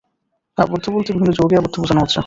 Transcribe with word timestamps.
আবদ্ধ 0.57 0.85
বলতে 0.89 1.09
বিভিন্ন 1.11 1.31
যৌগে 1.33 1.55
আবদ্ধ 1.57 1.75
বোঝানো 1.79 2.01
হচ্ছে। 2.01 2.19